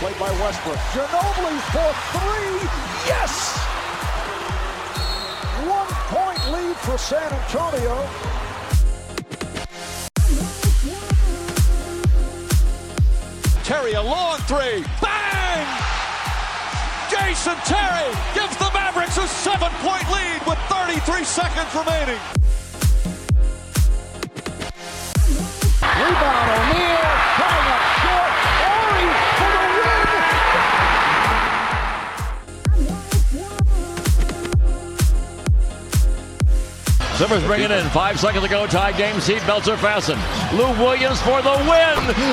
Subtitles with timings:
[0.00, 0.76] Played by Westbrook.
[0.92, 2.68] Ginobili for three.
[3.06, 3.56] Yes!
[5.68, 7.94] One point lead for San Antonio.
[13.64, 14.84] Terry, a long three.
[15.00, 15.66] Bang!
[17.10, 22.20] Jason Terry gives the Mavericks a seven point lead with 33 seconds remaining.
[25.80, 27.03] Rebound O'Neal,
[37.16, 37.88] Simmons bringing in.
[37.90, 38.66] Five seconds to go.
[38.66, 39.20] Tie game.
[39.20, 40.20] Seat belts are fastened.
[40.52, 41.96] Lou Williams for the win.
[42.08, 42.24] Bingo!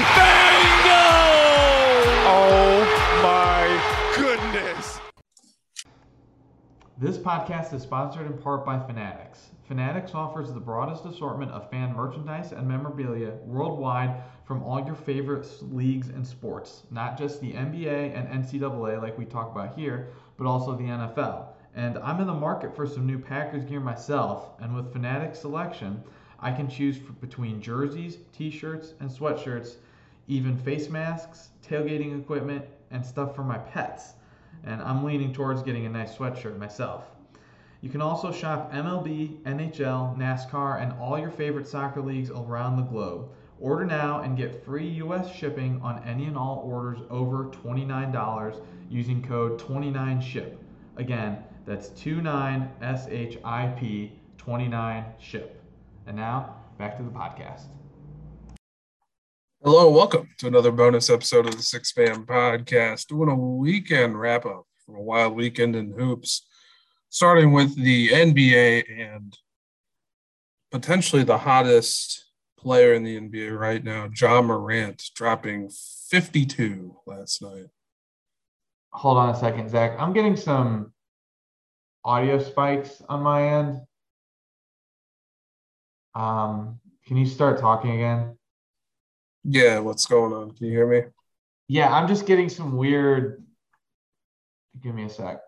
[2.25, 4.99] Oh my goodness.
[6.97, 9.49] This podcast is sponsored in part by Fanatics.
[9.67, 15.47] Fanatics offers the broadest assortment of fan merchandise and memorabilia worldwide from all your favorite
[15.71, 20.47] leagues and sports, not just the NBA and NCAA like we talk about here, but
[20.47, 21.50] also the NFL.
[21.75, 26.03] And I'm in the market for some new Packers gear myself, and with Fanatics selection,
[26.39, 29.75] I can choose between jerseys, t-shirts, and sweatshirts,
[30.27, 34.13] even face masks, tailgating equipment, and stuff for my pets.
[34.63, 37.05] And I'm leaning towards getting a nice sweatshirt myself.
[37.81, 42.83] You can also shop MLB, NHL, NASCAR, and all your favorite soccer leagues around the
[42.83, 43.29] globe.
[43.59, 49.23] Order now and get free US shipping on any and all orders over $29 using
[49.23, 50.57] code 29SHIP.
[50.97, 55.49] Again, that's 29SHIP 29SHIP.
[56.07, 57.65] And now, back to the podcast.
[59.63, 63.05] Hello, and welcome to another bonus episode of the Six Man Podcast.
[63.07, 66.47] Doing a weekend wrap up from a wild weekend in hoops,
[67.09, 69.37] starting with the NBA and
[70.71, 72.25] potentially the hottest
[72.57, 75.69] player in the NBA right now, Ja Morant, dropping
[76.09, 77.67] 52 last night.
[78.93, 79.95] Hold on a second, Zach.
[79.99, 80.91] I'm getting some
[82.03, 83.81] audio spikes on my end.
[86.15, 88.37] Um, can you start talking again?
[89.43, 90.51] Yeah, what's going on?
[90.51, 91.09] Can you hear me?
[91.67, 93.43] Yeah, I'm just getting some weird.
[94.81, 95.39] Give me a sec.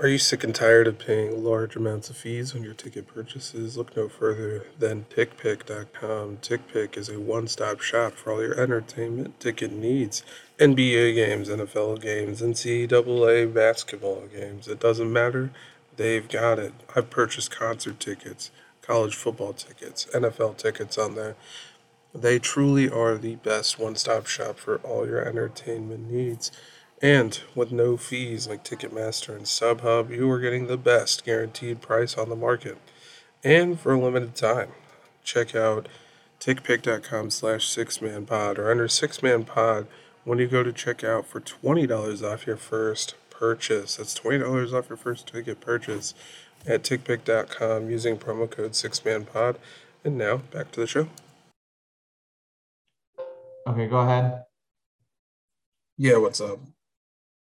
[0.00, 3.76] Are you sick and tired of paying large amounts of fees on your ticket purchases?
[3.76, 6.38] Look no further than TickPick.com.
[6.38, 10.24] TickPick is a one stop shop for all your entertainment ticket needs
[10.58, 14.68] NBA games, NFL games, NCAA basketball games.
[14.68, 15.50] It doesn't matter,
[15.96, 16.72] they've got it.
[16.94, 21.34] I've purchased concert tickets, college football tickets, NFL tickets on there.
[22.14, 26.52] They truly are the best one stop shop for all your entertainment needs.
[27.02, 32.16] And with no fees like Ticketmaster and StubHub, you are getting the best guaranteed price
[32.16, 32.78] on the market.
[33.42, 34.68] And for a limited time,
[35.24, 35.88] check out
[36.38, 39.86] tickpick.com slash sixmanpod or enter sixmanpod
[40.24, 43.96] when you go to checkout for $20 off your first purchase.
[43.96, 46.14] That's $20 off your first ticket purchase
[46.66, 49.56] at tickpick.com using promo code sixmanpod.
[50.02, 51.08] And now back to the show.
[53.66, 54.44] Okay, go ahead.
[55.96, 56.58] Yeah, what's up?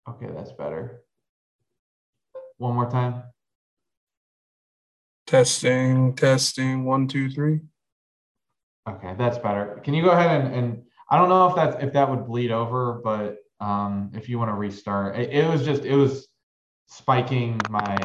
[0.09, 1.03] Okay, that's better.
[2.59, 3.23] One more time.
[5.27, 7.61] Testing, testing, one, two, three.
[8.89, 9.81] Okay, that's better.
[9.85, 12.53] Can you go ahead and, and I don't know if that's if that would bleed
[12.53, 16.29] over, but um, if you want to restart, it, it was just it was
[16.87, 17.97] spiking my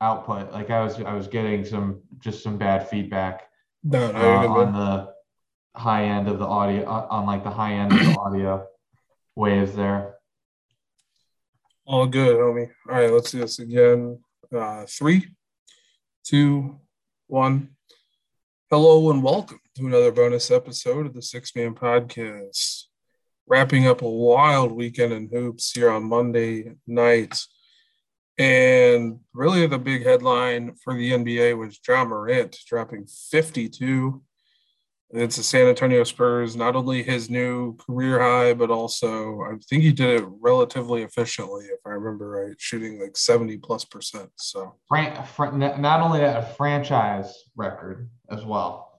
[0.00, 0.50] output.
[0.50, 3.48] Like I was I was getting some just some bad feedback
[3.84, 7.74] No, no, uh, on the high end of the audio on on, like the high
[7.74, 8.66] end of the audio
[9.36, 10.14] waves there.
[11.84, 12.70] All good, homie.
[12.88, 14.20] All right, let's do this again.
[14.54, 15.26] Uh, three,
[16.24, 16.80] two,
[17.26, 17.76] one.
[18.70, 22.84] Hello and welcome to another bonus episode of the Six Man Podcast.
[23.46, 27.40] Wrapping up a wild weekend in hoops here on Monday night.
[28.38, 34.22] And really, the big headline for the NBA was Ja Morant dropping 52.
[35.12, 39.82] It's the San Antonio Spurs, not only his new career high, but also I think
[39.82, 44.28] he did it relatively efficiently, if I remember right, shooting like 70 plus percent.
[44.36, 48.89] So not only that, a franchise record as well.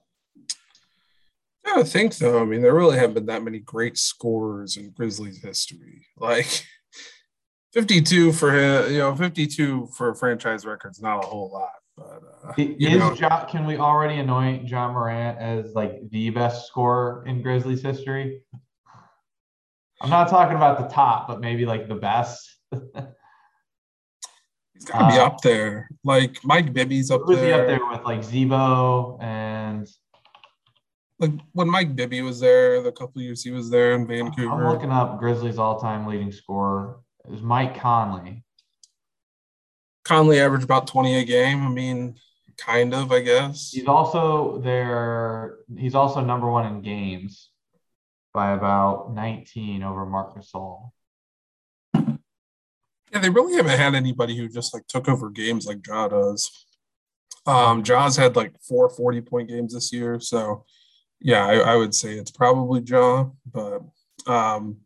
[1.74, 2.40] I think though.
[2.40, 6.06] I mean, there really haven't been that many great scores in Grizzlies history.
[6.16, 6.64] Like
[7.72, 11.70] 52 for him, you know, 52 for a franchise record's not a whole lot.
[11.96, 16.66] But uh, Is know, John, can we already anoint Ja Morant as like the best
[16.66, 18.42] scorer in Grizzlies history?
[20.00, 22.56] I'm not talking about the top, but maybe like the best.
[22.72, 22.80] he's
[24.84, 25.88] got to be uh, up there.
[26.02, 27.60] Like Mike Bibby's up there.
[27.60, 29.88] up there with like Z-Bo and
[31.22, 34.50] like when Mike Bibby was there, the couple years he was there in Vancouver.
[34.50, 36.98] I'm looking up Grizzlies all-time leading scorer.
[37.24, 38.42] Was Mike Conley.
[40.04, 41.64] Conley averaged about 20 a game.
[41.64, 42.16] I mean,
[42.58, 43.70] kind of, I guess.
[43.70, 45.58] He's also there.
[45.78, 47.50] He's also number one in games
[48.34, 50.90] by about 19 over Marc Gasol.
[51.94, 56.66] Yeah, they really haven't had anybody who just like took over games like Ja does.
[57.46, 60.18] Um, Ja's had like four 40 point games this year.
[60.18, 60.64] So
[61.22, 63.26] yeah, I, I would say it's probably Ja.
[63.50, 63.82] But
[64.26, 64.78] um,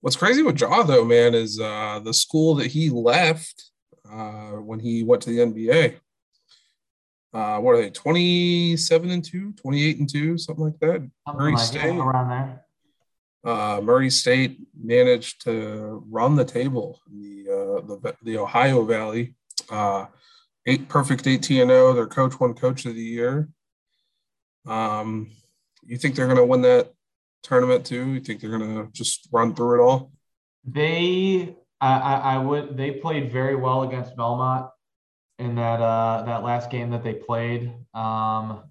[0.00, 3.70] what's crazy with Ja though, man, is uh, the school that he left
[4.10, 5.96] uh, when he went to the NBA.
[7.32, 7.90] Uh, what are they?
[7.90, 11.10] 27 and 2, 28 and 2, something like that.
[11.26, 11.96] Something Murray like State.
[11.96, 12.64] around there.
[13.44, 19.34] Uh, Murray State managed to run the table in the uh, the, the Ohio Valley.
[19.68, 20.06] Uh,
[20.66, 21.92] eight perfect 18 and 0.
[21.92, 23.48] Their coach won Coach of the Year.
[24.66, 25.30] Um,
[25.84, 26.92] you think they're going to win that
[27.42, 28.08] tournament too?
[28.08, 30.12] You think they're going to just run through it all?
[30.64, 32.76] They, I, I, I would.
[32.76, 34.70] They played very well against Belmont
[35.38, 37.72] in that uh, that last game that they played.
[37.92, 38.62] Um,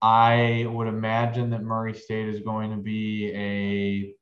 [0.00, 4.14] I would imagine that Murray State is going to be a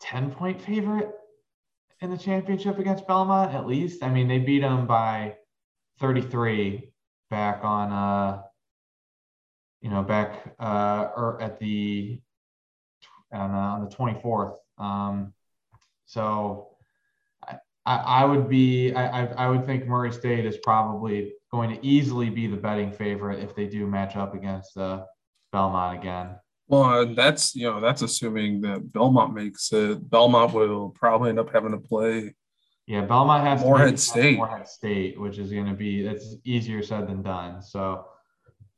[0.00, 1.10] 10 point favorite
[2.00, 4.02] in the championship against Belmont, at least.
[4.02, 5.36] I mean, they beat them by
[6.00, 6.92] 33
[7.28, 8.42] back on, uh,
[9.80, 12.20] you know, back uh, or at the
[13.32, 14.56] on, uh, on the 24th.
[14.78, 15.32] Um,
[16.06, 16.68] so
[17.46, 17.56] I,
[17.86, 22.46] I, would be, I, I, would think Murray State is probably going to easily be
[22.46, 25.04] the betting favorite if they do match up against uh,
[25.52, 26.36] Belmont again.
[26.68, 30.08] Well, that's you know that's assuming that Belmont makes it.
[30.08, 32.32] Belmont will probably end up having to play.
[32.86, 34.36] Yeah, Belmont has Morehead State.
[34.36, 37.60] Morehead State, which is going to be that's easier said than done.
[37.60, 38.06] So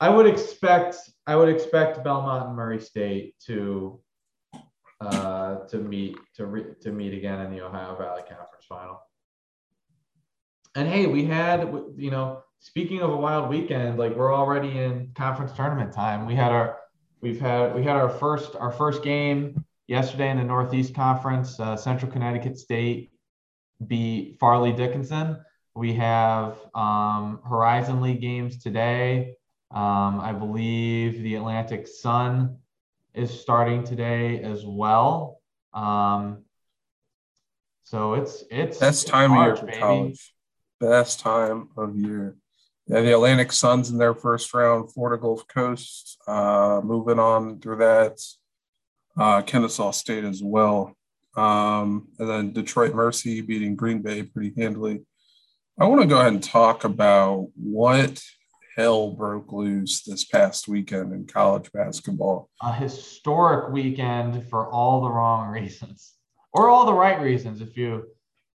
[0.02, 0.96] I would expect
[1.28, 4.00] I would expect Belmont and Murray State to
[5.00, 9.00] uh, to meet to re, to meet again in the Ohio Valley Conference Final.
[10.75, 15.12] And hey, we had you know speaking of a wild weekend, like we're already in
[15.14, 16.26] conference tournament time.
[16.26, 16.81] We had our
[17.20, 21.60] we've had we had our first our first game yesterday in the Northeast Conference.
[21.60, 23.12] Uh, Central Connecticut State
[23.87, 25.37] beat Fairleigh Dickinson.
[25.76, 29.37] We have um, Horizon League games today.
[29.72, 32.58] Um, I believe the Atlantic Sun
[33.14, 35.40] is starting today as well.
[35.72, 36.44] Um,
[37.84, 39.78] so it's it's Best time of year for baby.
[39.78, 40.34] college.
[40.80, 42.36] Best time of year.
[42.86, 47.76] Yeah, the Atlantic Suns in their first round, Florida Gulf Coast, uh, moving on through
[47.76, 48.19] that.
[49.16, 50.96] Uh, Kennesaw State as well.
[51.36, 55.02] Um, and then Detroit Mercy beating Green Bay pretty handily.
[55.78, 58.22] I want to go ahead and talk about what
[58.76, 62.48] hell broke loose this past weekend in college basketball.
[62.62, 66.14] a historic weekend for all the wrong reasons
[66.52, 68.04] or all the right reasons if you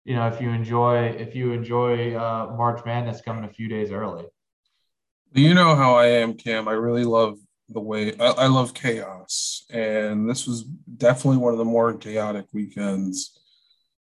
[0.05, 3.91] you know if you enjoy if you enjoy uh, march madness coming a few days
[3.91, 4.27] early
[5.35, 6.69] You know how I am, Cam.
[6.69, 7.39] I really love
[7.71, 9.65] the way I, I love chaos.
[9.71, 13.39] And this was definitely one of the more chaotic weekends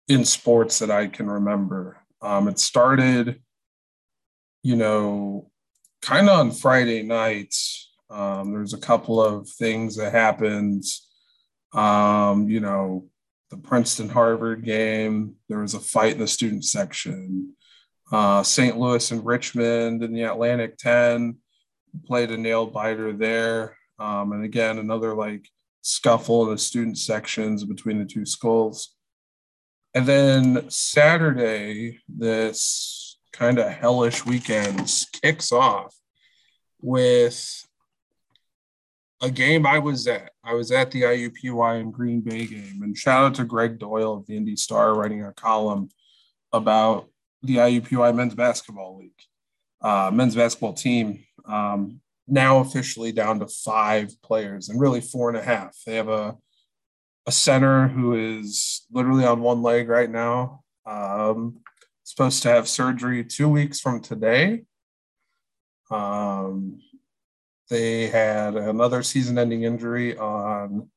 [0.07, 2.01] in sports that I can remember.
[2.23, 3.39] Um, it started,
[4.63, 5.50] you know,
[6.01, 7.91] kind of on Friday nights.
[8.09, 10.83] Um, there's a couple of things that happened.
[11.73, 13.07] Um, you know,
[13.49, 17.53] the Princeton Harvard game, there was a fight in the student section
[18.11, 18.77] uh, St.
[18.77, 21.37] Louis and Richmond in the Atlantic 10
[22.05, 23.77] played a nail biter there.
[23.99, 25.47] Um, and again, another like
[25.81, 28.95] scuffle in the student sections between the two schools.
[29.93, 33.00] And then Saturday, this
[33.31, 35.95] kind of hellish weekends kicks off
[36.81, 37.65] with
[39.21, 40.31] a game I was at.
[40.43, 42.81] I was at the IUPUI and Green Bay game.
[42.81, 45.89] And shout out to Gregg Doyel of the Indy Star writing a column
[46.51, 47.07] about
[47.43, 49.11] the IUPUI men's basketball league,
[49.81, 55.37] uh, men's basketball team, um, now officially down to five players and really four and
[55.37, 55.77] a half.
[55.85, 56.35] They have a
[57.27, 60.63] a center who is literally on one leg right now.
[60.85, 61.60] Um,
[62.11, 64.63] supposed to have surgery two weeks from today.
[65.89, 66.81] Um,
[67.69, 70.89] they had another season-ending injury on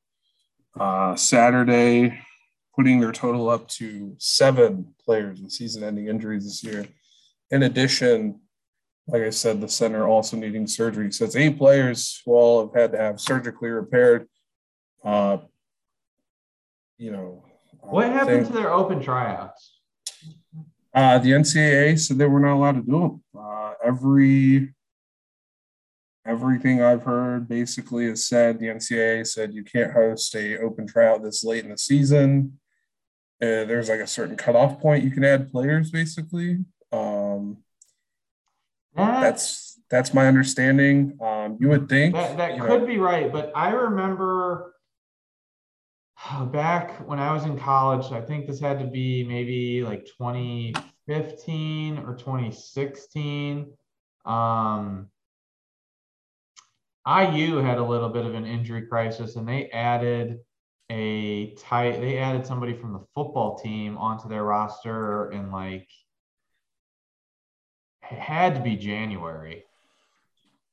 [0.78, 2.20] uh, Saturday
[2.74, 6.84] putting their total up to seven players with season-ending injuries this year.
[7.52, 8.40] In addition,
[9.06, 11.12] like I said, the center also needing surgery.
[11.12, 14.26] So it's eight players who all have had to have surgically repaired.
[15.04, 15.38] Uh,
[16.98, 17.44] you know,
[17.82, 19.73] what uh, happened to their open tryouts
[20.94, 23.24] uh, the NCAA said they were not allowed to do them.
[23.36, 24.74] Uh, every
[26.26, 31.22] everything I've heard basically is said the NCAA said you can't host a open tryout
[31.22, 32.58] this late in the season.
[33.42, 36.64] Uh, there's like a certain cutoff point you can add players basically.
[36.92, 37.58] Um,
[38.96, 41.18] that's that's my understanding.
[41.20, 44.73] Um, you would think that, that could know, be right, but I remember
[46.52, 51.98] back when I was in college, I think this had to be maybe like 2015
[51.98, 53.72] or 2016.
[54.24, 55.08] Um,
[57.06, 60.40] IU had a little bit of an injury crisis and they added
[60.90, 65.88] a tight they added somebody from the football team onto their roster in like
[68.10, 69.64] it had to be January.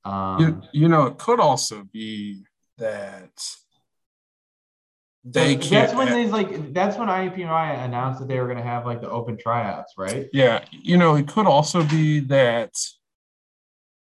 [0.03, 0.39] Um,
[0.74, 2.43] you, you know, it could also be
[2.77, 3.31] that
[5.23, 8.85] they that's when they like that's when IUPUI announced that they were going to have
[8.85, 10.27] like the open tryouts, right?
[10.33, 12.73] Yeah, you know, it could also be that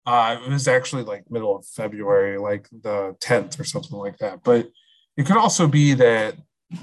[0.06, 4.44] uh, it was actually like middle of February, like the 10th or something like that.
[4.44, 4.70] But
[5.18, 6.36] it could also be that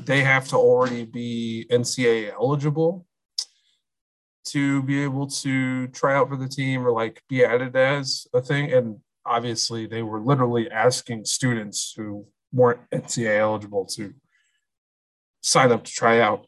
[0.04, 3.06] they have to already be NCAA eligible
[4.44, 8.40] to be able to try out for the team or like be added as a
[8.40, 8.72] thing.
[8.72, 14.14] And obviously, they were literally asking students who weren't NCAA eligible to
[15.40, 16.46] sign up to try out.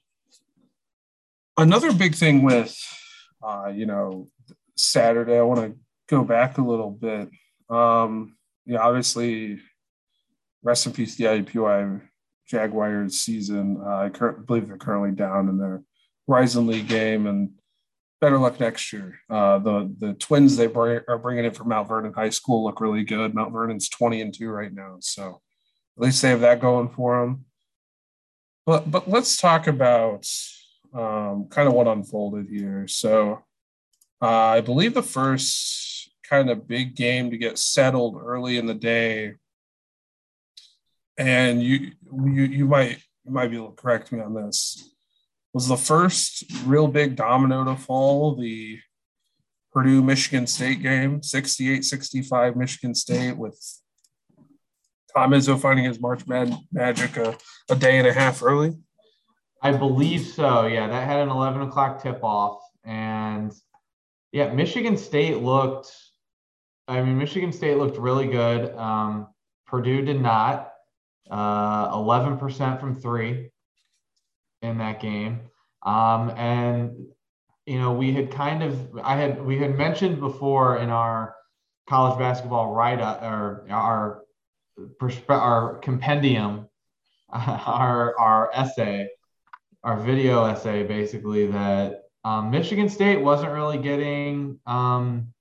[1.56, 2.76] Another big thing with,
[3.42, 4.28] uh, you know,
[4.76, 7.30] Saturday, I want to go back a little bit.
[7.70, 9.61] Um, yeah, obviously,
[10.62, 12.00] rest in peace, the IUPUI
[12.49, 13.80] Jaguars season.
[13.84, 15.82] Uh, I cur- believe they're currently down in their
[16.26, 17.50] Horizon League game, and
[18.20, 19.20] better luck next year.
[19.30, 23.04] Uh, the the twins they are bringing in from Mount Vernon High School look really
[23.04, 23.34] good.
[23.34, 25.40] Mount Vernon's twenty and two right now, so
[25.96, 27.44] at least they have that going for them.
[28.66, 30.26] But but let's talk about
[30.94, 32.86] um, kind of what unfolded here.
[32.88, 33.42] So
[34.22, 38.74] uh, I believe the first kind of big game to get settled early in the
[38.74, 39.34] day.
[41.18, 44.90] And you you you might you might be able to correct me on this.
[45.52, 48.80] Was the first real big domino to fall the
[49.72, 53.60] Purdue Michigan State game, 68-65 Michigan State with
[55.16, 57.37] Tom Izzo finding his March Mad- Magic a,
[57.71, 58.73] a day and a half early?
[59.62, 60.66] I believe so.
[60.66, 62.61] Yeah, that had an 11 o'clock tip off.
[62.85, 63.52] And
[64.33, 65.90] yeah, Michigan State looked
[66.87, 68.75] I mean, Michigan State looked really good.
[68.76, 69.28] Um,
[69.66, 70.71] Purdue did not.
[71.30, 73.50] Uh, 11% from three
[74.61, 75.40] in that game.
[75.83, 77.06] Um, and,
[77.64, 81.35] you know, we had kind of, I had, we had mentioned before in our
[81.88, 84.23] college basketball write up or our,
[85.28, 86.68] our compendium,
[87.32, 89.08] our, our essay,
[89.82, 95.32] our video essay, basically, that um, Michigan State wasn't really getting, um,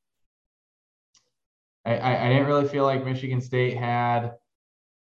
[1.85, 4.33] I, I, I didn't really feel like Michigan State had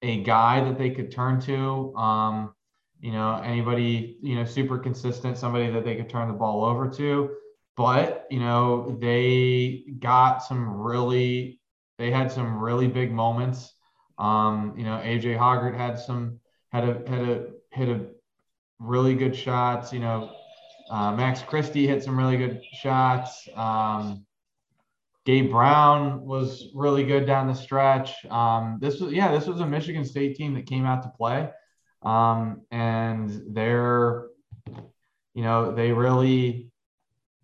[0.01, 1.95] a guy that they could turn to.
[1.95, 2.53] Um,
[3.01, 6.87] you know, anybody, you know, super consistent, somebody that they could turn the ball over
[6.89, 7.31] to.
[7.75, 11.59] But, you know, they got some really,
[11.97, 13.73] they had some really big moments.
[14.17, 16.39] Um, you know, AJ Hoggard had some,
[16.71, 18.05] had a, had a, hit a
[18.79, 19.93] really good shots.
[19.93, 20.31] You know,
[20.89, 23.47] uh, Max Christie hit some really good shots.
[23.55, 24.25] Um,
[25.25, 28.25] Gabe Brown was really good down the stretch.
[28.25, 31.49] Um, this was yeah, this was a Michigan State team that came out to play,
[32.01, 34.27] um, and they're,
[35.35, 36.71] you know, they really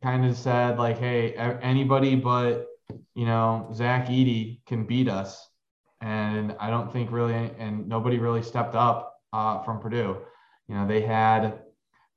[0.02, 2.68] kind of said like, hey, anybody but
[3.14, 5.47] you know Zach Edey can beat us,
[6.02, 10.18] and I don't think really, and nobody really stepped up uh, from Purdue.
[10.68, 11.60] You know, they had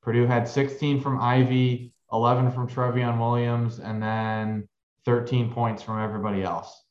[0.01, 4.67] Purdue had 16 from Ivey, 11 from Trevion Williams, and then
[5.05, 6.83] 13 points from everybody else.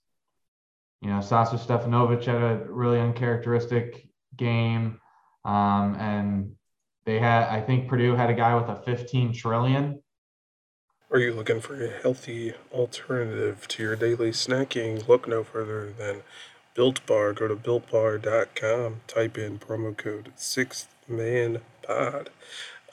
[1.01, 4.07] You know, Sasha Stefanovic had a really uncharacteristic
[4.37, 5.01] game.
[5.45, 6.53] Um, and
[7.05, 10.03] they had, I think Purdue had a guy with a 15 trillion.
[11.11, 15.09] Are you looking for a healthy alternative to your daily snacking?
[15.09, 16.23] Look no further than
[16.81, 17.35] Built Bar.
[17.35, 22.29] Go to builtbar.com, type in promo code 6manpod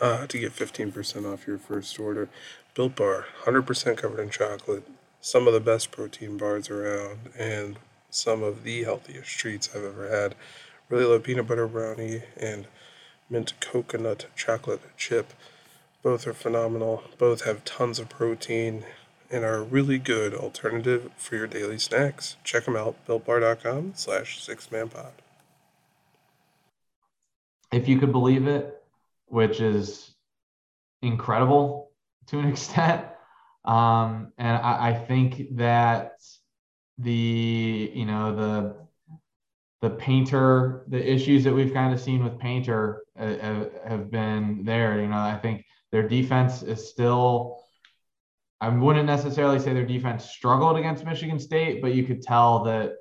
[0.02, 2.28] uh, to get 15% off your first order.
[2.76, 4.86] Built Bar, 100% covered in chocolate,
[5.22, 7.80] some of the best protein bars around and
[8.10, 10.36] some of the healthiest treats I've ever had.
[10.90, 12.68] Really love peanut butter brownie and
[13.30, 15.32] mint coconut chocolate chip.
[16.04, 17.06] Both are phenomenal.
[17.18, 18.84] Both have tons of protein
[19.30, 22.38] and are a really good alternative for your daily snacks.
[22.44, 25.12] Check them out, builtbar.com slash sixmanpod.
[27.72, 28.82] If you could believe it,
[29.26, 30.14] which is
[31.02, 31.92] incredible
[32.28, 33.06] to an extent,
[33.66, 36.14] um, and I, I, think that
[36.98, 38.76] the you know the
[39.82, 45.00] the painter the issues that we've kind of seen with painter uh, have been there
[45.00, 47.62] you know i think their defense is still
[48.62, 52.94] i wouldn't necessarily say their defense struggled against michigan state but you could tell that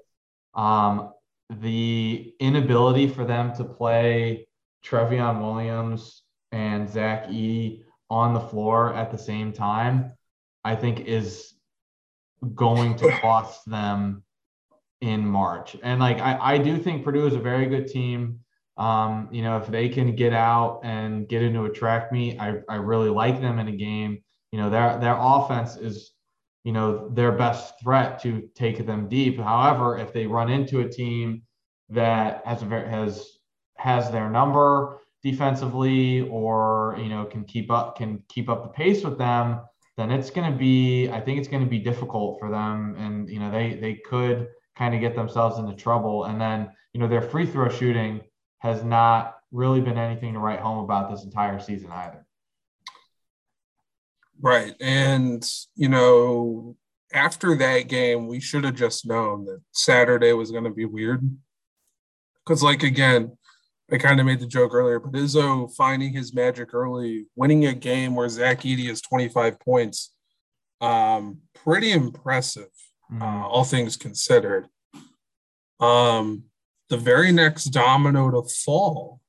[0.55, 1.13] um,
[1.61, 4.47] the inability for them to play
[4.85, 6.23] trevion williams
[6.53, 10.13] and zach e on the floor at the same time
[10.65, 11.55] i think is
[12.55, 14.23] going to cost them
[15.01, 15.77] in March.
[15.83, 18.41] And like I, I do think Purdue is a very good team.
[18.77, 22.59] Um, you know, if they can get out and get into a track meet, I,
[22.69, 24.23] I really like them in a game.
[24.57, 26.13] You know, their their offense is,
[26.65, 29.39] you know, their best threat to take them deep.
[29.39, 31.43] However, if they run into a team
[31.91, 33.39] that has a very has
[33.77, 39.05] has their number defensively or you know can keep up can keep up the pace
[39.05, 39.61] with them
[39.97, 43.29] then it's going to be i think it's going to be difficult for them and
[43.29, 46.25] you know they they could kind of get themselves into trouble.
[46.25, 48.21] And then, you know, their free throw shooting
[48.59, 52.25] has not really been anything to write home about this entire season either.
[54.40, 54.75] Right.
[54.81, 56.76] And, you know,
[57.12, 61.28] after that game, we should have just known that Saturday was going to be weird.
[62.45, 63.37] Because, like, again,
[63.90, 67.73] I kind of made the joke earlier, but Izzo finding his magic early, winning a
[67.73, 70.12] game where Zach Edey has 25 points,
[70.81, 72.69] um, pretty impressive
[73.12, 73.23] mm-hmm.
[73.23, 74.69] uh, all things considered.
[75.81, 76.45] Um,
[76.88, 79.21] the very next domino to fall,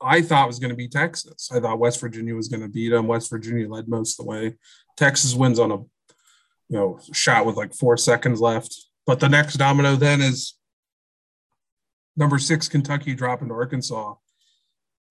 [0.00, 1.50] I thought was going to be Texas.
[1.52, 3.06] I thought West Virginia was going to beat them.
[3.06, 4.54] West Virginia led most of the way.
[4.96, 8.74] Texas wins on a you know shot with like four seconds left.
[9.06, 10.54] But the next domino then is
[12.16, 14.14] number six Kentucky dropping to Arkansas.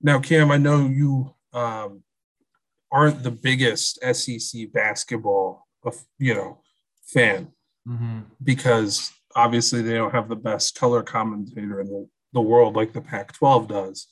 [0.01, 2.03] Now, Cam, I know you um,
[2.91, 5.67] aren't the biggest SEC basketball,
[6.17, 6.61] you know,
[7.03, 7.49] fan
[7.87, 8.19] mm-hmm.
[8.41, 13.01] because obviously they don't have the best color commentator in the, the world like the
[13.01, 14.07] Pac-12 does.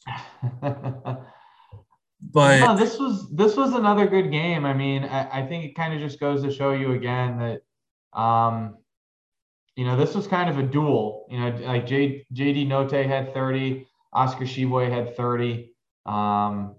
[0.62, 4.66] but no, this was this was another good game.
[4.66, 8.20] I mean, I, I think it kind of just goes to show you again that
[8.20, 8.78] um,
[9.76, 11.28] you know, this was kind of a duel.
[11.30, 15.72] You know, like J, JD Notae had 30, Oscar Tshiebwe had 30.
[16.08, 16.76] Um,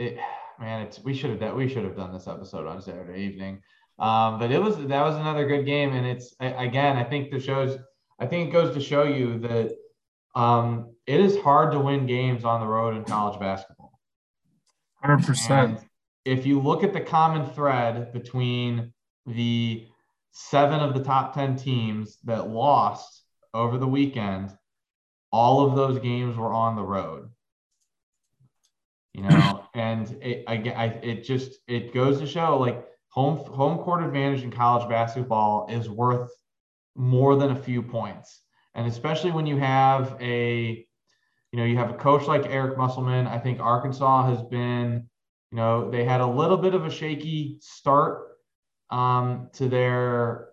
[0.00, 0.18] it,
[0.58, 3.60] man, it's we should have done we should have done this episode on Saturday evening.
[3.98, 7.38] Um, but it was that was another good game, and it's again I think the
[7.38, 7.78] shows
[8.18, 9.76] I think it goes to show you that
[10.34, 13.98] um, it is hard to win games on the road in college basketball.
[15.02, 15.80] Hundred percent.
[16.24, 18.92] If you look at the common thread between
[19.26, 19.86] the
[20.30, 24.56] seven of the top ten teams that lost over the weekend,
[25.32, 27.28] all of those games were on the road
[29.14, 33.78] you know and it I, I it just it goes to show like home home
[33.78, 36.30] court advantage in college basketball is worth
[36.94, 38.40] more than a few points
[38.74, 40.86] and especially when you have a
[41.52, 45.08] you know you have a coach like eric musselman i think arkansas has been
[45.50, 48.28] you know they had a little bit of a shaky start
[48.90, 50.48] um, to their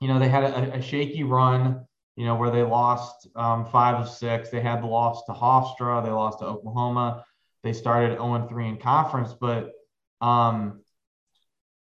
[0.00, 1.86] you know they had a, a, shaky run
[2.18, 4.50] you know where they lost um, five of six.
[4.50, 6.04] They had the loss to hofstra.
[6.04, 7.24] They lost to oklahoma.
[7.62, 9.34] They started 0-3 in conference.
[9.40, 9.70] But
[10.20, 10.80] um,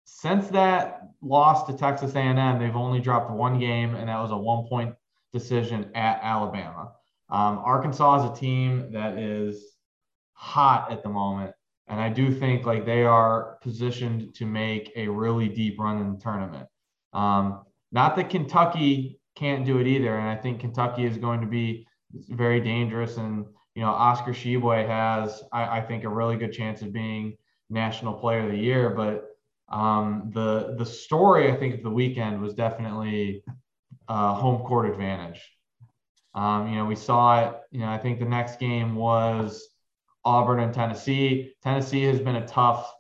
[0.05, 4.37] since that loss to Texas A&M, they've only dropped one game, and that was a
[4.37, 4.95] one-point
[5.37, 6.93] decision at Alabama.
[7.29, 9.77] Um, Arkansas is a team that is
[10.33, 11.53] hot at the moment,
[11.89, 16.13] and I do think like they are positioned to make a really deep run in
[16.13, 16.69] the tournament.
[17.13, 21.47] Um, not that Kentucky can't do it either, and I think Kentucky is going to
[21.47, 21.87] be
[22.29, 23.17] very dangerous.
[23.17, 27.37] And you know, Oscar Tshiebwe has, I, I think, a really good chance of being
[27.69, 29.25] National Player of the Year, but
[29.69, 33.43] um, the the story I think of the weekend was definitely
[34.09, 35.41] uh, home court advantage.
[36.35, 37.55] Um, you know, we saw it.
[37.71, 39.69] You know, I think the next game was
[40.25, 41.55] Auburn and Tennessee.
[41.63, 42.93] Tennessee has been a tough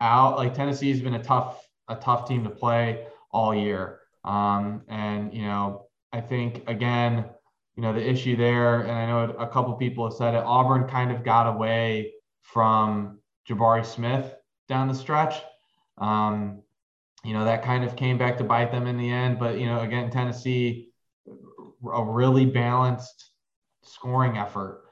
[0.00, 0.36] out.
[0.36, 4.00] Like Tennessee has been a tough a tough team to play all year.
[4.24, 7.24] Um, and you know, I think again,
[7.76, 10.42] you know, the issue there, and I know a couple people have said it.
[10.44, 14.34] Auburn kind of got away from Jabari Smith
[14.68, 15.36] down the stretch.
[15.98, 16.62] Um,
[17.24, 19.38] you know, that kind of came back to bite them in the end.
[19.38, 20.90] But, you know, again, Tennessee,
[21.28, 23.30] a really balanced
[23.82, 24.82] scoring effort.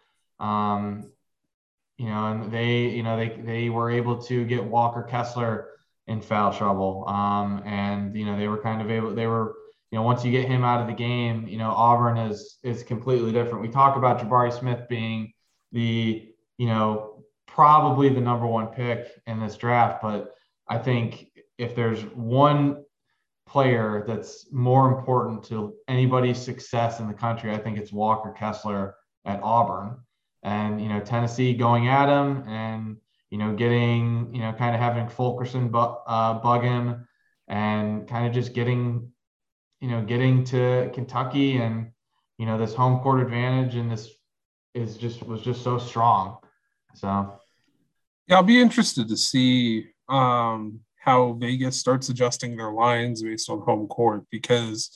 [0.40, 1.10] Um,
[1.96, 5.68] you know, and they, you know, they, they were able to get Walker Kessler
[6.06, 7.04] in foul trouble.
[7.08, 9.54] Um, and, you know, they were kind of able, they were,
[9.90, 12.82] you know, once you get him out of the game, you know, Auburn is, is
[12.82, 13.62] completely different.
[13.62, 15.32] We talk about Jabari Smith being
[15.72, 20.34] the, you know, probably the number one pick in this draft, but
[20.68, 21.27] I think
[21.58, 22.84] if there's one
[23.46, 28.94] player that's more important to anybody's success in the country, I think it's Walker Kessler
[29.24, 29.98] at Auburn.
[30.42, 32.96] And, you know, Tennessee going at him and,
[33.30, 37.06] you know, getting, you know, kind of having Fulkerson bu- uh, bug him
[37.48, 39.10] and kind of just getting,
[39.80, 41.90] you know, getting to Kentucky and,
[42.38, 44.08] you know, this home court advantage and this
[44.74, 46.38] is just was just so strong.
[46.94, 47.40] So,
[48.28, 53.60] yeah, I'll be interested to see um, how Vegas starts adjusting their lines based on
[53.60, 54.90] home court because,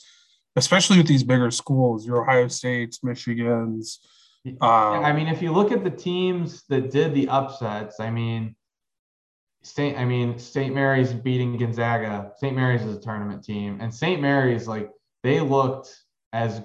[0.55, 3.99] especially with these bigger schools, your Ohio States, Michigan's.
[4.45, 8.55] Um, I mean, if you look at the teams that did the upsets, I mean,
[9.63, 9.97] St.
[9.97, 10.75] I mean, St.
[10.75, 12.33] Mary's beating Gonzaga.
[12.37, 12.53] St.
[12.53, 14.21] Mary's is a tournament team, and St.
[14.21, 14.89] Mary's like
[15.23, 15.89] they looked
[16.33, 16.61] as.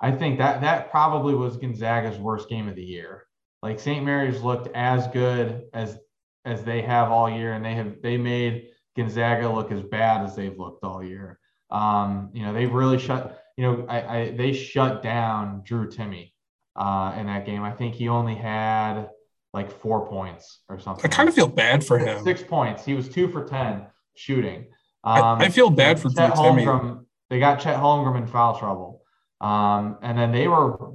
[0.00, 3.24] I think that that probably was Gonzaga's worst game of the year.
[3.62, 4.04] Like St.
[4.04, 5.98] Mary's looked as good as
[6.44, 10.36] as they have all year, and they have they made Gonzaga look as bad as
[10.36, 11.38] they've looked all year.
[11.70, 13.40] Um, you know, they really shut.
[13.56, 16.30] You know, I, I they shut down Drew Timme
[16.76, 17.62] uh, in that game.
[17.62, 19.08] I think he only had
[19.52, 21.04] like four points or something.
[21.04, 22.22] I kind of feel bad for him.
[22.24, 22.84] Six points.
[22.84, 24.66] He was two for ten shooting.
[25.02, 27.04] Um, I, I, feel bad for Chet Drew Timme.
[27.30, 29.02] They got Chet Holmgren in foul trouble,
[29.40, 30.92] um, and then they were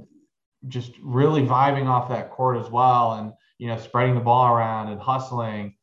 [0.68, 4.88] just really vibing off that court as well, and you know, spreading the ball around
[4.88, 5.74] and hustling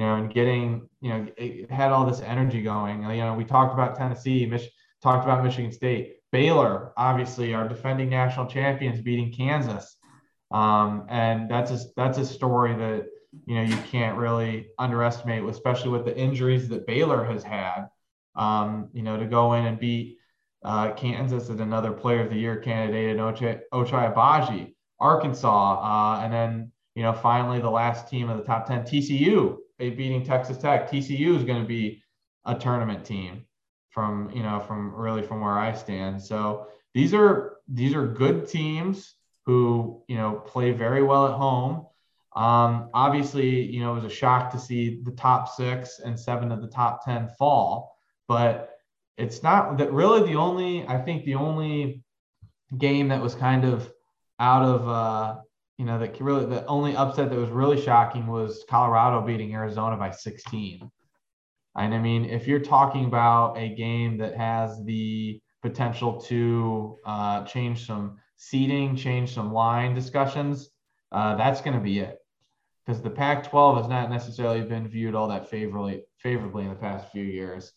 [0.00, 3.02] you know, and getting, you know, it had all this energy going.
[3.02, 4.70] You know, we talked about Tennessee, Mich-
[5.02, 9.98] talked about Michigan State, Baylor, obviously, our defending national champions beating Kansas,
[10.52, 13.08] um, and that's a that's a story that
[13.44, 17.88] you know you can't really underestimate, especially with the injuries that Baylor has had.
[18.36, 20.16] Um, you know, to go in and beat
[20.64, 26.32] uh, Kansas and another Player of the Year candidate in Ochai, Agbaji, Arkansas, uh, and
[26.32, 30.90] then you know finally the last team of the top ten, TCU, beating Texas Tech.
[30.90, 32.02] TCU is going to be
[32.44, 33.46] a tournament team
[33.88, 36.22] from you know from really from where I stand.
[36.22, 39.14] So these are these are good teams
[39.46, 41.86] who you know play very well at home.
[42.36, 46.52] Um, obviously, you know it was a shock to see the top six and seven
[46.52, 47.96] of the top ten fall,
[48.28, 48.70] but
[49.16, 52.04] it's not that really the only I think the only
[52.76, 53.90] game that was kind of
[54.38, 55.36] out of uh,
[55.80, 59.96] you know, that really the only upset that was really shocking was Colorado beating Arizona
[59.96, 60.90] by 16.
[61.74, 67.44] And I mean, if you're talking about a game that has the potential to uh,
[67.44, 70.68] change some seating, change some line discussions,
[71.12, 72.18] uh, that's going to be it.
[72.84, 77.10] Because the Pac-12 has not necessarily been viewed all that favorably favorably in the past
[77.10, 77.72] few years,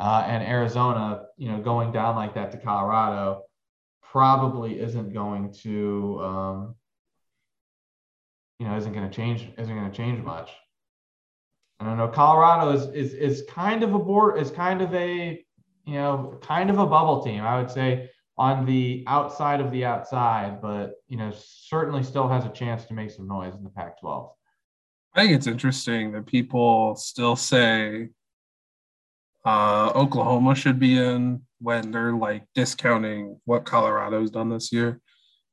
[0.00, 3.42] uh, and Arizona, you know, going down like that to Colorado
[4.02, 6.74] probably isn't going to um,
[8.58, 10.50] you know isn't going to change isn't going to change much.
[11.80, 15.44] I know Colorado is is is kind of a board is kind of a
[15.84, 17.42] you know kind of a bubble team.
[17.42, 22.44] I would say on the outside of the outside, but you know certainly still has
[22.44, 24.30] a chance to make some noise in the Pac-12.
[25.14, 28.08] I think it's interesting that people still say
[29.44, 35.00] uh, Oklahoma should be in when they're like discounting what Colorado's done this year.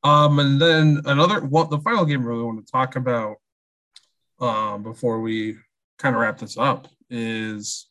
[0.04, 3.38] Um, and then another one, the final game really want to talk about
[4.40, 5.58] um, before we
[6.00, 7.88] kind of wrap this up is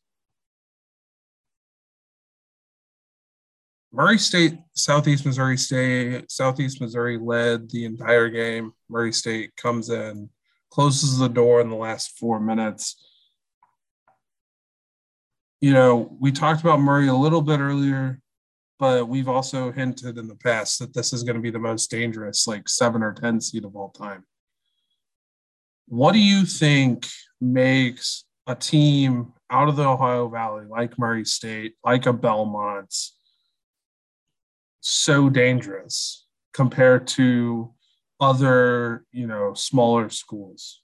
[3.93, 8.73] Murray State, Southeast Missouri State, Southeast Missouri led the entire game.
[8.89, 10.31] Murray State comes in,
[10.71, 12.97] closes the door in the last four minutes.
[15.61, 18.21] You know, we talked about Murray a little bit earlier
[18.81, 21.91] but we've also hinted in the past that this is going to be the most
[21.91, 24.25] dangerous, like seven or 10 seed of all time.
[25.87, 27.07] What do you think
[27.43, 32.95] makes a team out of the Ohio Valley, like Murray State, like a Belmont,
[34.81, 37.75] so dangerous compared to
[38.19, 40.81] other, you know, smaller schools?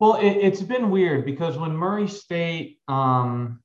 [0.00, 3.60] Well, it, has been weird because when Murray State, um,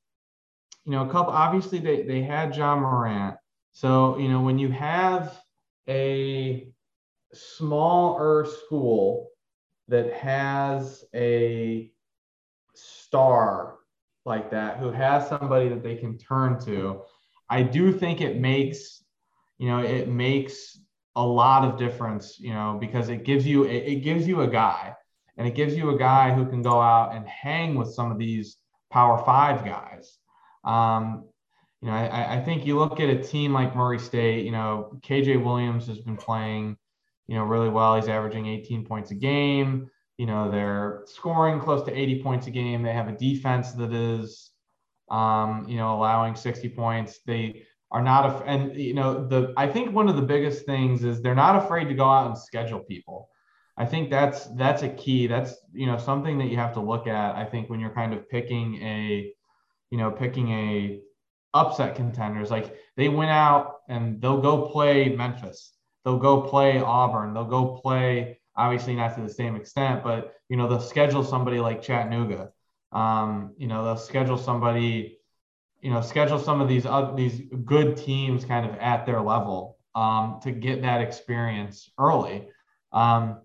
[0.89, 3.35] you know, a couple, obviously they, they had Ja Morant.
[3.73, 5.39] So, you know, when you have
[5.87, 6.67] a
[7.31, 9.29] smaller school
[9.87, 11.91] that has a
[12.73, 13.75] star
[14.25, 17.03] like that, who has somebody that they can turn to,
[17.51, 19.03] I do think it makes,
[19.59, 20.79] you know, it makes
[21.15, 24.47] a lot of difference, you know, because it gives you, it, it gives you a
[24.47, 24.95] guy
[25.37, 28.17] and it gives you a guy who can go out and hang with some of
[28.17, 28.57] these
[28.89, 30.18] power five guys
[30.63, 31.25] um,
[31.81, 34.99] you know, I, I think you look at a team like Murray State, you know,
[35.01, 36.77] KJ Williams has been playing,
[37.27, 37.95] you know, really well.
[37.95, 39.89] He's averaging 18 points a game.
[40.17, 42.83] You know, they're scoring close to 80 points a game.
[42.83, 44.51] They have a defense that is
[45.09, 47.19] um, you know, allowing 60 points.
[47.25, 51.03] They are not, a, and you know, the I think one of the biggest things
[51.03, 53.29] is they're not afraid to go out and schedule people.
[53.77, 55.27] I think that's that's a key.
[55.27, 57.35] That's you know something that you have to look at.
[57.35, 59.31] I think when you're kind of picking a,
[59.91, 61.01] you know, picking a
[61.53, 65.73] upset contenders, like they went out and they'll go play Memphis,
[66.03, 70.57] they'll go play Auburn, they'll go play obviously not to the same extent, but you
[70.57, 72.51] know they'll schedule somebody like Chattanooga.
[72.91, 75.17] Um, you know they'll schedule somebody,
[75.81, 79.77] you know, schedule some of these other these good teams kind of at their level
[79.95, 82.47] um, to get that experience early.
[82.91, 83.41] Um,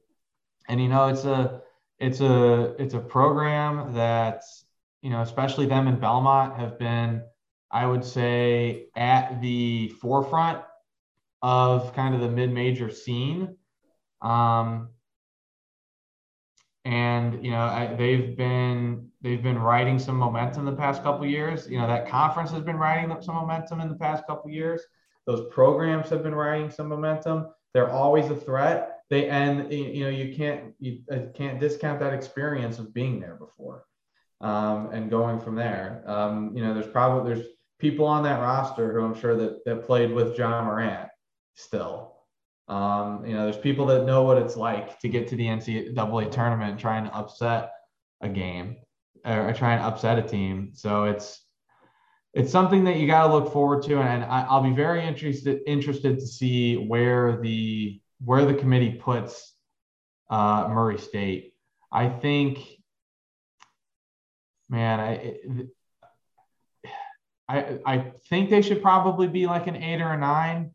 [0.68, 1.62] and you know it's a
[1.98, 4.42] it's a it's a program that
[5.04, 7.22] you know especially them in Belmont have been
[7.70, 10.62] I would say at the forefront
[11.42, 13.56] of kind of the mid-major scene.
[14.22, 14.88] Um,
[16.86, 21.68] and you know I, they've been they've been riding some momentum the past couple years.
[21.68, 24.80] You know that conference has been riding up some momentum in the past couple years.
[25.26, 27.48] Those programs have been riding some momentum.
[27.74, 29.00] They're always a threat.
[29.10, 33.34] They and you know you can't you uh, can't discount that experience of being there
[33.34, 33.84] before,
[34.44, 36.04] um, and going from there.
[36.06, 37.46] Um, you know there's probably there's
[37.78, 41.08] people on that roster who I'm sure that that played with Ja Morant
[41.54, 42.14] still
[42.68, 46.30] um, you know, there's people that know what it's like to get to the NCAA
[46.30, 47.72] tournament trying to upset
[48.22, 48.76] a game
[49.24, 50.70] or trying to upset a team.
[50.72, 51.40] So it's
[52.32, 55.04] it's something that you got to look forward to, and I, I, will be very
[55.04, 59.52] interested interested to see where the where the committee puts
[60.30, 61.52] uh, Murray State.
[61.92, 62.66] I think,
[64.68, 65.36] man, I.
[67.46, 70.74] I, I think they should probably be like an eight or a nine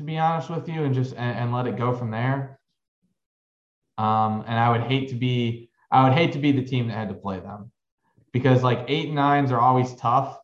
[0.00, 2.58] to be honest with you, and just and, and let it go from there.
[3.98, 6.94] Um, and I would hate to be I would hate to be the team that
[6.94, 7.70] had to play them
[8.32, 10.38] because like eight and nines are always tough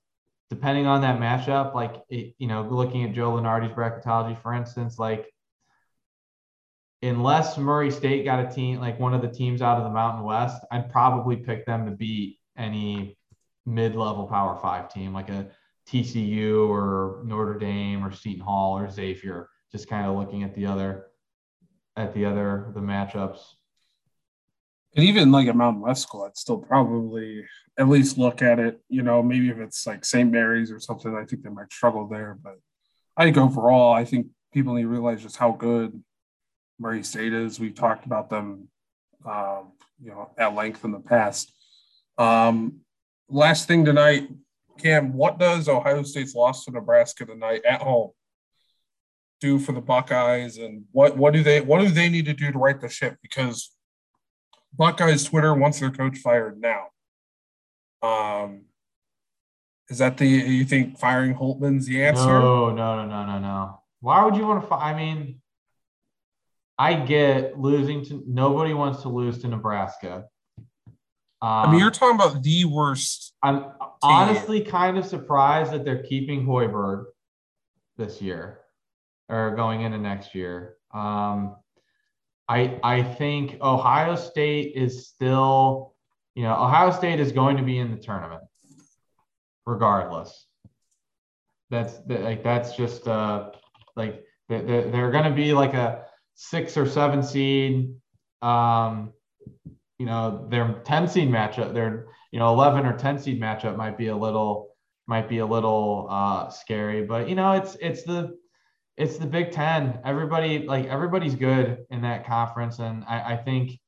[0.50, 1.74] depending on that matchup.
[1.74, 5.32] Like it, you know, looking at Joe Lunardi's bracketology, for instance, like
[7.02, 10.24] unless Murray State got a team like one of the teams out of the Mountain
[10.24, 13.18] West, I'd probably pick them to beat any
[13.66, 15.48] mid-level Power Five team, like a
[15.88, 20.66] TCU or Notre Dame or Seton Hall or Xavier, just kind of looking at the
[20.66, 21.06] other
[21.96, 23.40] at the other the matchups.
[24.94, 27.44] And even like a Mountain West school, I'd still probably
[27.78, 28.80] at least look at it.
[28.88, 30.30] You know, maybe if it's like St.
[30.30, 32.38] Mary's or something, I think they might struggle there.
[32.42, 32.54] But
[33.16, 36.02] I think overall, I think people need to realize just how good
[36.78, 37.58] Murray State is.
[37.58, 38.68] We've talked about them,
[39.24, 41.52] um, you know, at length in the past.
[42.18, 42.80] Um,
[43.28, 44.28] last thing tonight,
[44.78, 48.10] Cam, what does Ohio State's loss to Nebraska tonight at home
[49.40, 52.50] do for the Buckeyes, and what what do they what do they need to do
[52.52, 53.16] to right the ship?
[53.22, 53.70] Because
[54.74, 56.86] Buckeyes Twitter wants their coach fired now.
[58.02, 58.62] Um,
[59.88, 62.26] is that the you think firing Holtmann's the answer?
[62.26, 63.80] No, no, no, no, no, no.
[64.00, 64.74] Why would you want to?
[64.74, 65.40] I mean,
[66.78, 70.24] I get losing to nobody wants to lose to Nebraska.
[71.42, 73.34] Um, I mean, you're um, talking about the worst.
[73.42, 73.72] I'm team.
[74.02, 77.04] honestly kind of surprised that they're keeping Hoiberg
[77.96, 78.60] this year
[79.28, 80.76] or going into next year.
[80.92, 81.56] Um,
[82.48, 85.94] I I think Ohio State is still,
[86.34, 88.42] you know, Ohio State is going to be in the tournament,
[89.66, 90.46] regardless.
[91.70, 93.50] That's like that's just uh
[93.96, 96.04] like they're, they're going to be like a
[96.36, 97.94] six or seven seed.
[98.42, 99.12] Um,
[99.98, 103.96] you know their 10 seed matchup their you know 11 or 10 seed matchup might
[103.96, 104.70] be a little
[105.06, 108.36] might be a little uh scary but you know it's it's the
[108.96, 113.78] it's the big 10 everybody like everybody's good in that conference and i, I think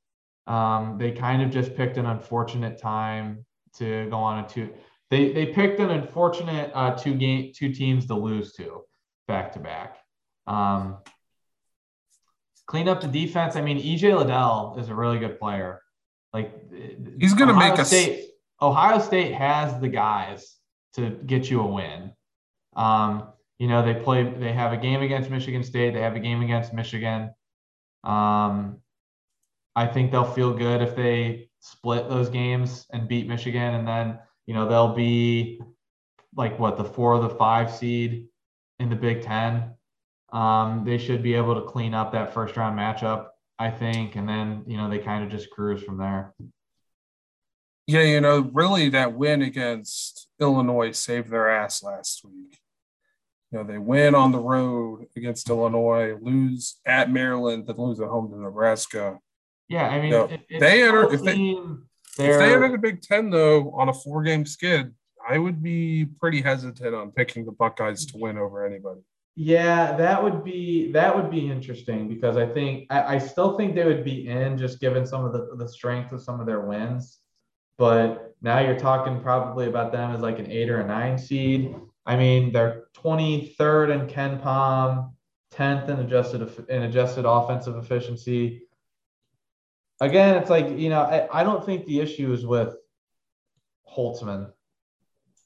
[0.47, 3.45] um, they kind of just picked an unfortunate time
[3.77, 4.73] to go on a two
[5.11, 8.81] they they picked an unfortunate uh, two game two teams to lose to
[9.27, 9.99] back to back
[10.47, 10.97] um,
[12.69, 15.81] clean up the defense i mean ej liddell is a really good player
[16.33, 16.53] like
[17.19, 20.57] he's going to make a State, Ohio State has the guys
[20.95, 22.13] to get you a win.
[22.77, 23.29] Um,
[23.59, 24.25] you know, they play.
[24.25, 25.95] They have a game against Michigan State.
[25.95, 27.31] They have a game against Michigan.
[28.05, 28.79] Um,
[29.75, 34.19] I think they'll feel good if they split those games and beat Michigan, and then
[34.47, 35.61] you know they'll be
[36.37, 38.29] like what the four or the five seed
[38.79, 39.75] in the Big Ten.
[40.33, 44.29] Um, they should be able to clean up that first round matchup I think, and
[44.29, 46.33] then you know they kind of just cruise from there.
[47.87, 52.59] Yeah, you know, really that win against Illinois saved their ass last week.
[53.51, 58.09] You know, they win on the road against Illinois, lose at Maryland, then lose at
[58.09, 59.19] home to Nebraska.
[59.69, 61.57] Yeah, I mean, know, it, they enter if they
[62.19, 64.95] If they in the Big Ten though on a four game skid,
[65.29, 69.01] I would be pretty hesitant on picking the Buckeyes to win over anybody.
[69.41, 73.77] Yeah, that would be that would be interesting because I think I, I still think
[73.77, 76.63] they would be in just given some of the, the strength of some of their
[76.63, 77.21] wins.
[77.77, 81.73] But now you're talking probably about them as like an eight or a nine seed.
[82.05, 85.15] I mean, they're 23rd in Palm
[85.55, 88.63] 10th in adjusted in adjusted offensive efficiency.
[90.01, 92.75] Again, it's like, you know, I, I don't think the issue is with
[93.89, 94.51] Holtmann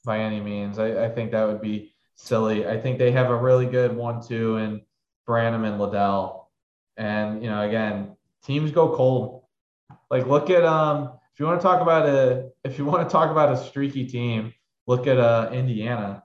[0.03, 0.79] by any means.
[0.79, 2.67] I, I think that would be silly.
[2.67, 4.81] I think they have a really good one-two in
[5.25, 6.51] Branham and Liddell.
[6.97, 9.43] And, you know, again, teams go cold.
[10.09, 13.11] Like look at um if you want to talk about a if you want to
[13.11, 14.53] talk about a streaky team,
[14.85, 16.23] look at uh Indiana.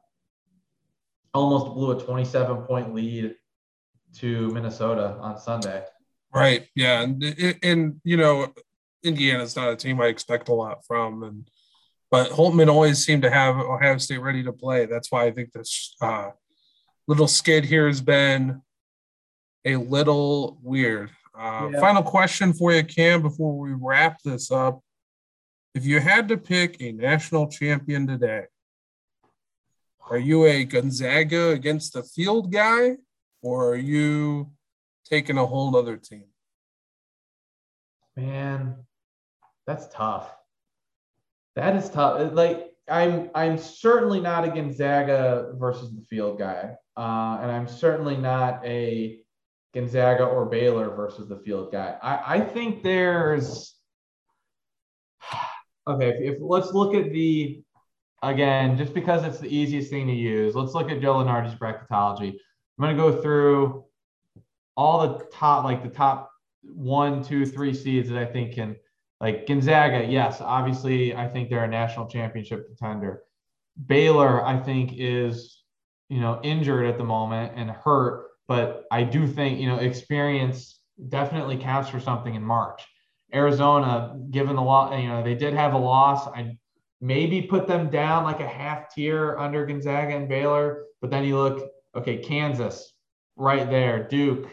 [1.32, 3.34] Almost blew a 27 point lead
[4.16, 5.84] to Minnesota on Sunday.
[6.34, 6.66] Right.
[6.74, 7.02] Yeah.
[7.02, 8.52] And, and you know,
[9.02, 11.22] Indiana's not a team I expect a lot from.
[11.22, 11.50] And,
[12.10, 14.86] but Holtmann always seemed to have Ohio State ready to play.
[14.86, 16.30] That's why I think this uh,
[17.06, 18.62] little skid here has been
[19.64, 21.10] a little weird.
[21.38, 21.80] Uh, yeah.
[21.80, 24.80] Final question for you, Cam, before we wrap this up.
[25.74, 28.44] If you had to pick a national champion today,
[30.10, 32.96] are you a Gonzaga against the field guy,
[33.42, 34.50] or are you
[35.04, 36.24] taking a whole other team?
[38.16, 38.74] Man,
[39.66, 40.34] that's tough.
[41.58, 42.32] That is tough.
[42.34, 48.16] Like I'm, I'm certainly not a Gonzaga versus the field guy, uh, and I'm certainly
[48.16, 49.18] not a
[49.74, 51.96] Gonzaga or Baylor versus the field guy.
[52.00, 53.74] I, I think there's
[55.88, 56.10] okay.
[56.10, 57.60] If, if let's look at the
[58.22, 62.36] again, just because it's the easiest thing to use, let's look at Joe Lunardi's bracketology.
[62.78, 63.84] I'm to go through
[64.76, 66.30] all the top, like the top
[66.62, 68.76] one, two, three seeds that I think can,
[69.20, 70.04] like Gonzaga.
[70.04, 73.22] Yes, obviously, I think they're a national championship contender.
[73.86, 75.62] Baylor, I think, is
[76.08, 80.80] you know injured at the moment and hurt, but I do think you know experience
[81.08, 82.82] definitely counts for something in March.
[83.34, 86.26] Arizona, given the law, you know they did have a loss.
[86.28, 86.56] I
[87.00, 90.84] maybe put them down like a half tier under Gonzaga and Baylor.
[91.00, 92.92] But then you look, okay, Kansas
[93.36, 94.48] right there, Duke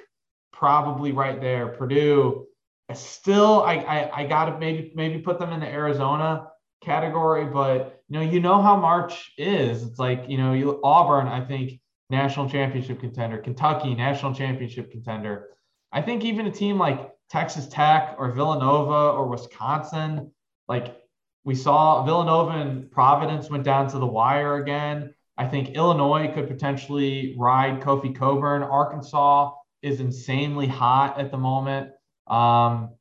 [0.56, 2.47] probably right there, Purdue.
[2.93, 6.48] Still, I I, I got to maybe maybe put them in the Arizona
[6.84, 9.84] category, but you know you know how March is.
[9.84, 15.48] It's like you know you Auburn, I think national championship contender, Kentucky national championship contender.
[15.91, 20.32] I think even a team like Texas Tech or Villanova or Wisconsin,
[20.67, 20.95] like
[21.43, 25.13] we saw Villanova and Providence went down to the wire again.
[25.38, 28.63] I think Illinois could potentially ride Kofi Cockburn.
[28.63, 31.91] Arkansas is insanely hot at the moment.
[32.28, 32.92] Um,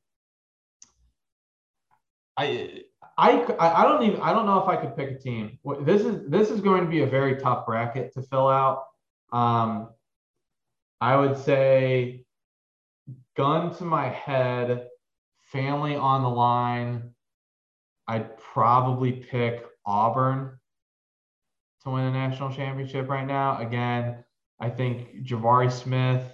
[2.36, 2.82] I,
[3.16, 5.58] I, I don't even I don't know if I could pick a team.
[5.82, 8.84] This is this is going to be a very tough bracket to fill out.
[9.32, 9.90] Um,
[11.00, 12.24] I would say,
[13.36, 14.88] gun to my head,
[15.42, 17.10] family on the line.
[18.08, 20.58] I'd probably pick Auburn
[21.82, 23.58] to win a national championship right now.
[23.58, 24.24] Again,
[24.60, 26.33] I think Jabari Smith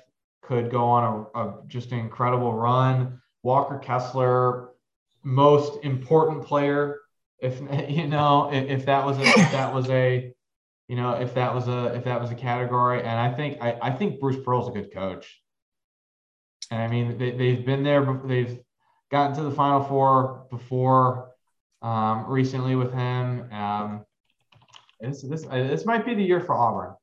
[0.50, 3.20] could go on a, a just an incredible run.
[3.44, 4.70] Walker Kessler,
[5.22, 6.98] most important player.
[7.38, 10.34] If you know, if, if that was a, if that was a,
[10.88, 13.78] you know, if that was a if that was a category, and I think I,
[13.80, 15.40] I think Bruce Pearl's a good coach.
[16.72, 18.20] And I mean, they, they've been there.
[18.24, 18.58] They've
[19.12, 21.30] gotten to the Final Four before
[21.80, 23.52] um, recently with him.
[23.52, 24.04] Um,
[25.00, 26.96] this this this might be the year for Auburn.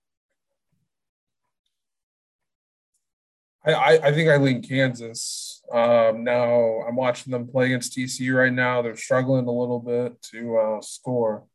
[3.73, 5.61] I, I think I lean Kansas.
[5.71, 8.81] Um, now I'm watching them play against TCU right now.
[8.81, 11.45] They're struggling a little bit to uh, score,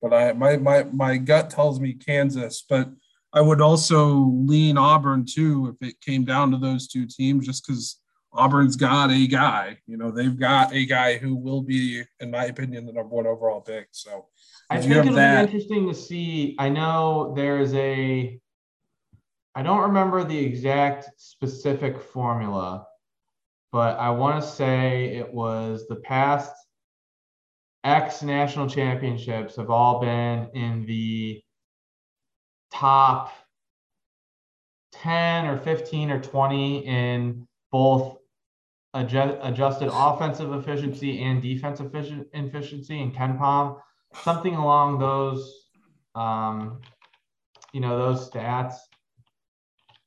[0.00, 2.64] but I my my my gut tells me Kansas.
[2.68, 2.90] But
[3.32, 7.66] I would also lean Auburn too if it came down to those two teams, just
[7.66, 8.00] because
[8.34, 9.78] Auburn's got a guy.
[9.86, 13.26] You know, they've got a guy who will be, in my opinion, the number one
[13.26, 13.88] overall pick.
[13.92, 14.26] So
[14.70, 16.56] I think it'll that, be interesting to see.
[16.58, 18.40] I know there's a,
[19.54, 22.86] I don't remember the exact specific formula,
[23.70, 26.52] but I want to say it was the past
[27.84, 31.42] X national championships have all been in the
[32.72, 33.32] top
[34.92, 38.18] 10 or 15 or 20 in both
[38.94, 43.80] adjust, adjusted offensive efficiency and defensive efficiency in KenPom,
[44.22, 45.68] something along those,
[46.14, 46.80] um,
[47.72, 48.76] you know, those stats.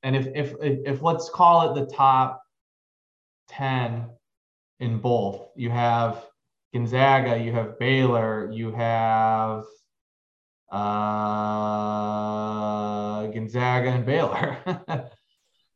[0.05, 2.43] And if, if, if, let's call it the top
[3.49, 4.05] 10
[4.79, 6.23] in both, you have
[6.75, 9.63] Gonzaga, you have Baylor, you have
[10.71, 10.77] uh,
[13.31, 14.59] Gonzaga and Baylor.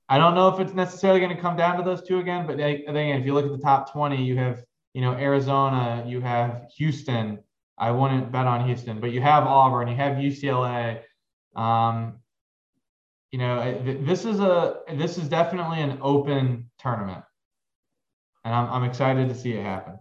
[0.10, 2.62] I don't know if it's necessarily going to come down to those two again, but
[2.62, 4.64] I, I think if you look at the top 20, you have,
[4.94, 7.40] you know, Arizona, you have Houston.
[7.80, 11.02] I wouldn't bet on Houston, but you have Auburn, you have UCLA.
[11.56, 12.20] Um,
[13.32, 17.24] you know, this is a this is definitely an open tournament,
[18.44, 20.00] and I'm I'm excited to see it happen.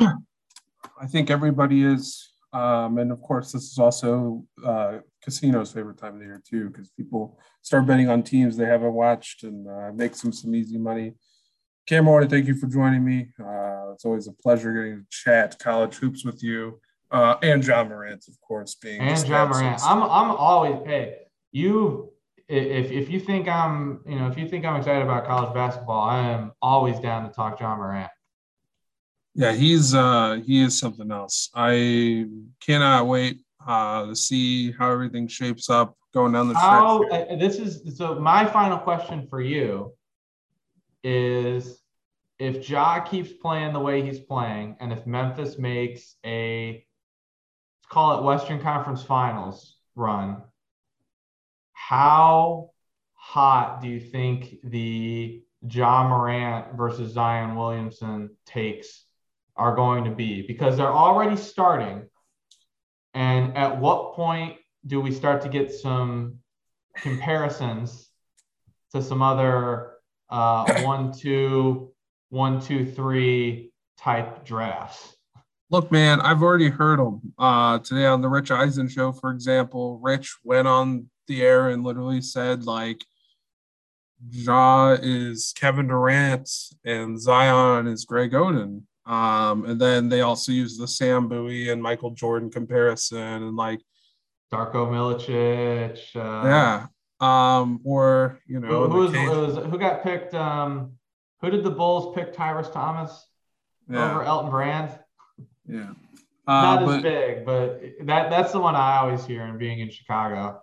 [0.00, 6.14] I think everybody is, um, and of course, this is also uh, casino's favorite time
[6.14, 9.90] of the year too, because people start betting on teams they haven't watched and uh,
[9.92, 11.14] make some some easy money.
[11.88, 13.28] Cam, I want to thank you for joining me.
[13.40, 16.80] Uh, it's always a pleasure getting to chat college hoops with you,
[17.10, 19.82] uh, and Ja Morant, of course, being and Ja Morant.
[19.82, 21.16] I'm I'm always hey
[21.50, 22.12] you
[22.48, 26.02] if if you think I'm you know if you think I'm excited about college basketball,
[26.02, 28.10] I am always down to talk Ja Morant.
[29.34, 31.50] Yeah, he's uh he is something else.
[31.54, 32.26] I
[32.60, 37.30] cannot wait uh to see how everything shapes up going down the how, stretch.
[37.30, 39.92] Uh, this is so my final question for you
[41.02, 41.82] is
[42.38, 46.84] if Ja keeps playing the way he's playing, and if Memphis makes a
[47.88, 50.42] call it Western Conference Finals run,
[51.88, 52.70] how
[53.14, 59.04] hot do you think the Ja Morant versus Zion Williamson takes
[59.56, 60.42] are going to be?
[60.42, 62.08] Because they're already starting.
[63.14, 66.38] And at what point do we start to get some
[66.96, 68.08] comparisons
[68.92, 69.92] to some other
[70.28, 71.92] uh, one, two,
[72.30, 75.14] one, two, three type drafts?
[75.70, 80.00] Look, man, I've already heard them uh, today on the Rich Eisen show, for example.
[80.02, 83.04] Rich went on the air and literally said like
[84.30, 86.50] Ja is Kevin Durant
[86.84, 88.82] and Zion is Greg Oden.
[89.06, 93.80] Um, and then they also use the Sam Bowie and Michael Jordan comparison and like
[94.52, 95.98] Darko Milicic.
[96.16, 96.86] Uh, yeah.
[97.20, 100.34] Um, or you know, who, who, was, was, who got picked?
[100.34, 100.92] Um,
[101.40, 102.32] who did the Bulls pick?
[102.32, 103.26] Tyrus Thomas
[103.88, 104.10] yeah.
[104.10, 104.90] over Elton Brand.
[105.68, 105.92] Yeah.
[106.46, 109.80] Uh, Not but, as big, but that that's the one I always hear in being
[109.80, 110.60] in Chicago.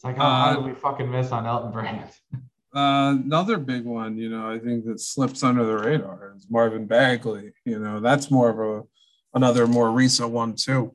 [0.00, 2.08] It's like, oh, uh, how did we fucking miss on Elton Brand?
[2.72, 6.86] Uh, another big one, you know, I think that slips under the radar is Marvin
[6.86, 7.50] Bagley.
[7.64, 8.86] You know, that's more of a
[9.34, 10.94] another more recent one too.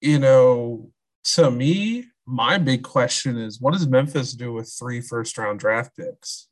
[0.00, 0.92] You know,
[1.34, 5.96] to me, my big question is what does Memphis do with three first round draft
[5.96, 6.46] picks?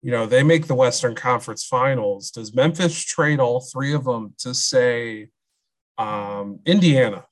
[0.00, 2.30] You know, they make the Western Conference Finals.
[2.30, 5.30] Does Memphis trade all three of them to say
[5.98, 7.24] um, Indiana?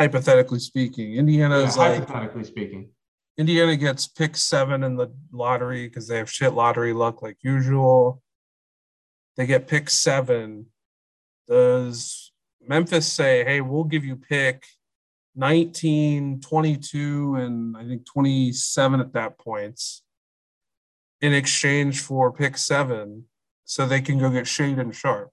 [0.00, 1.16] Hypothetically speaking.
[1.16, 2.88] Indiana yeah, is like hypothetically speaking.
[3.36, 8.22] Indiana gets pick seven in the lottery because they have shit lottery luck like usual.
[9.36, 10.66] They get pick seven.
[11.48, 12.32] Does
[12.66, 14.64] Memphis say, hey, we'll give you pick
[15.36, 19.82] 19, 22, and I think 27 at that point
[21.20, 23.26] in exchange for pick seven
[23.66, 25.30] so they can go get Shaedon Sharpe?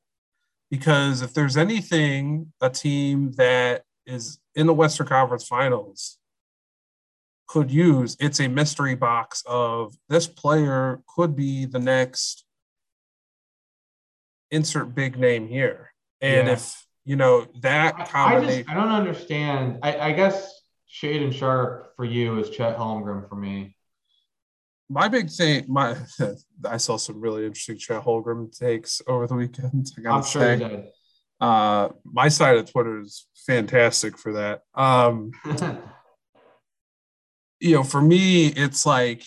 [0.69, 6.17] Because if there's anything, a team that is in the Western Conference Finals
[7.47, 8.17] could use.
[8.19, 12.45] It's a mystery box of this player could be the next
[14.51, 15.91] insert big name here.
[16.21, 16.53] And yeah.
[16.53, 19.79] if you know that combination, I, just, I don't understand.
[19.83, 20.61] I, I guess
[21.03, 23.75] and Sharpe for you is Chet Holmgren for me.
[24.89, 25.97] My big thing, my
[26.65, 29.91] I saw some really interesting Chet Holmgren takes over the weekend.
[29.97, 30.91] I gotta I'm sure say.
[31.39, 34.61] Uh, my side of Twitter is fantastic for that.
[34.73, 35.31] Um,
[37.59, 39.23] you know, for me, it's like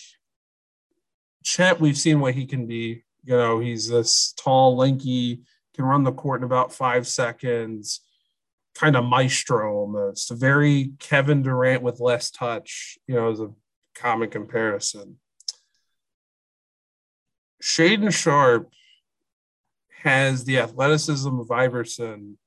[1.43, 3.03] Chet, we've seen what he can be.
[3.23, 5.41] You know, he's this tall, lanky,
[5.75, 8.01] can run the court in about five seconds,
[8.75, 10.31] kind of maestro almost.
[10.31, 13.51] A very Kevin Durant with less touch, you know, as a
[13.95, 15.17] common comparison.
[17.61, 18.71] Shaedon Sharpe
[20.03, 22.37] has the athleticism of Iverson,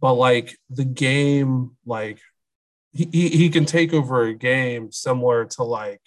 [0.00, 2.20] but like the game, like
[2.92, 6.00] he, he can take over a game similar to like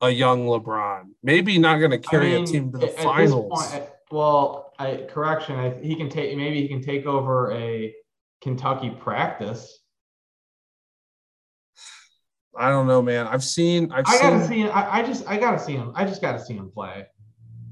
[0.00, 1.10] a young LeBron.
[1.22, 3.70] Maybe not going to carry I mean, a team to the finals.
[3.70, 7.94] Point, well, I, correction, I, he can take maybe he can take over a
[8.40, 9.78] Kentucky practice.
[12.56, 13.26] I don't know, man.
[13.26, 13.92] I've seen.
[13.92, 14.68] I've I gotta see.
[14.68, 15.26] I, I just.
[15.28, 15.92] I gotta see him.
[15.94, 17.06] I just gotta see him play.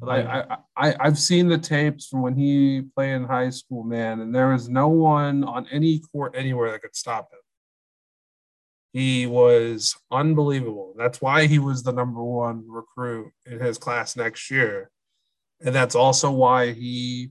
[0.01, 4.21] Like I, I, I've seen the tapes from when he played in high school, man,
[4.21, 7.41] and there was no one on any court anywhere that could stop him.
[8.93, 10.95] He was unbelievable.
[10.97, 14.91] That's why he was the number one recruit in his class next year.
[15.65, 17.31] And that's also why he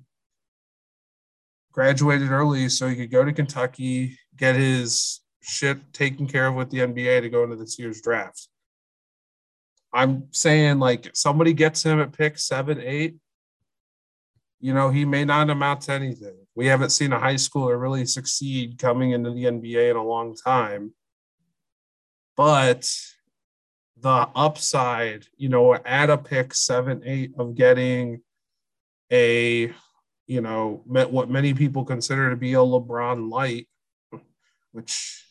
[1.72, 6.70] graduated early so he could go to Kentucky, get his shit taken care of with
[6.70, 8.50] the NBA to go into this year's draft.
[9.94, 13.16] I'm saying like somebody gets him at pick seven, eight,
[14.60, 16.36] you know, he may not amount to anything.
[16.56, 20.36] We haven't seen a high schooler really succeed coming into the NBA in a long
[20.36, 20.94] time.
[22.36, 22.92] But
[24.00, 28.22] the upside, you know, at a pick seven, eight of getting
[29.12, 29.72] a,
[30.28, 33.68] you know, what many people consider to be a LeBron light,
[34.72, 35.24] which,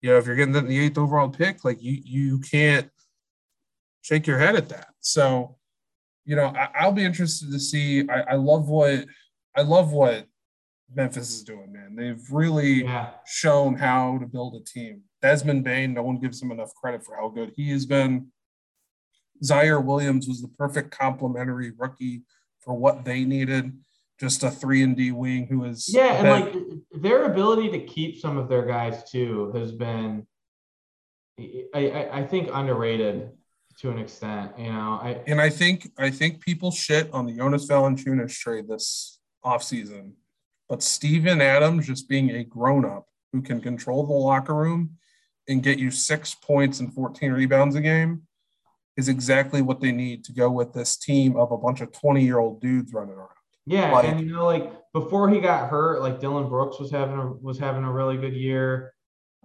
[0.00, 2.90] you know, if you're getting the eighth overall pick, like you, you can't
[4.08, 4.88] shake your head at that.
[5.00, 5.56] So,
[6.24, 8.08] you know, I, will be interested to see.
[8.08, 9.04] I, I, love what
[9.54, 10.26] I love what
[10.94, 11.94] Memphis is doing, man.
[11.94, 13.10] They've really yeah.
[13.26, 15.02] shown how to build a team.
[15.20, 18.28] Desmond Bane, no one gives him enough credit for how good he has been.
[19.44, 22.22] Ziaire Williams was the perfect complementary rookie
[22.60, 23.72] for what they needed.
[24.18, 28.18] Just a three and D wing who is yeah, and like their ability to keep
[28.18, 30.26] some of their guys too has been,
[31.38, 33.30] I, I, I think underrated
[33.80, 34.52] to an extent.
[34.58, 38.68] You know, I and I think I think people shit on the Jonas Valanciunas trade
[38.68, 40.12] this offseason,
[40.68, 44.96] but Steven Adams just being a grown up who can control the locker room
[45.48, 48.22] and get you six points and 14 rebounds a game
[48.96, 52.22] is exactly what they need to go with this team of a bunch of 20
[52.24, 53.28] year old dudes running around.
[53.64, 57.18] Yeah, like, and you know, like before he got hurt, like Dillon Brooks was having
[57.18, 58.92] a was having a really good year.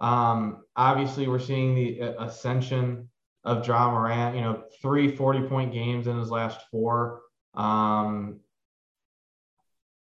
[0.00, 3.08] Um, obviously, we're seeing the uh, ascension
[3.44, 7.20] of Ja Morant, you know, three 40 point games in his last four.
[7.54, 8.40] Um,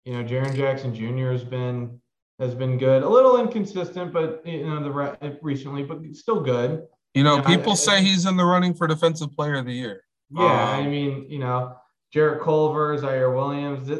[0.04, 1.32] you know, Jaren Jackson Jr.
[1.32, 2.00] has been
[2.38, 6.86] has been good, a little inconsistent, but you know, the re- recently, but still good.
[7.14, 10.02] You know, people I, say he's in the running for defensive player of the year.
[10.30, 11.76] Yeah, um, I mean, you know,
[12.12, 13.90] Jarrett Culver, Ziaire Williams.